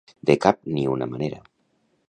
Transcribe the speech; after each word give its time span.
De 0.29 0.35
cap 0.45 0.61
ni 0.77 0.87
una 0.95 1.09
manera. 1.13 1.43